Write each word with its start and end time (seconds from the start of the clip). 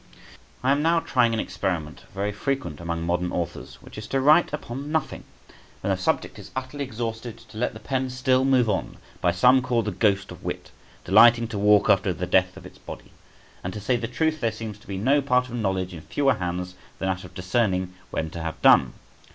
I 0.63 0.71
am 0.71 0.81
now 0.81 0.99
trying 0.99 1.31
an 1.35 1.39
experiment 1.39 2.05
very 2.11 2.31
frequent 2.31 2.81
among 2.81 3.03
modern 3.03 3.31
authors, 3.31 3.75
which 3.83 3.99
is 3.99 4.07
to 4.07 4.19
write 4.19 4.51
upon 4.51 4.91
nothing, 4.91 5.25
when 5.81 5.91
the 5.91 5.95
subject 5.95 6.39
is 6.39 6.49
utterly 6.55 6.83
exhausted 6.83 7.37
to 7.37 7.59
let 7.59 7.75
the 7.75 7.79
pen 7.79 8.09
still 8.09 8.43
move 8.43 8.67
on; 8.67 8.97
by 9.21 9.31
some 9.31 9.61
called 9.61 9.85
the 9.85 9.91
ghost 9.91 10.31
of 10.31 10.43
wit, 10.43 10.71
delighting 11.05 11.47
to 11.49 11.57
walk 11.59 11.87
after 11.87 12.13
the 12.13 12.25
death 12.25 12.57
of 12.57 12.65
its 12.65 12.79
body. 12.79 13.11
And 13.63 13.71
to 13.73 13.79
say 13.79 13.95
the 13.95 14.07
truth, 14.07 14.39
there 14.41 14.51
seems 14.51 14.79
to 14.79 14.87
be 14.87 14.97
no 14.97 15.21
part 15.21 15.49
of 15.49 15.53
knowledge 15.53 15.93
in 15.93 16.01
fewer 16.01 16.33
hands 16.33 16.73
than 16.97 17.07
that 17.07 17.23
of 17.23 17.35
discerning 17.35 17.93
when 18.09 18.31
to 18.31 18.41
have 18.41 18.59
done. 18.63 18.93